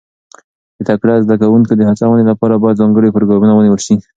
[0.77, 3.95] د تکړه زده کوونکو د هڅونې لپاره باید ځانګړي پروګرامونه ونیول شي.